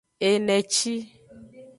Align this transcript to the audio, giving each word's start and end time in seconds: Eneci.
Eneci. 0.29 0.93